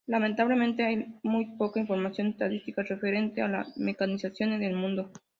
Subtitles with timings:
[0.07, 5.11] Lamentablemente hay muy poca información estadística referente a la mecanización en el mundo.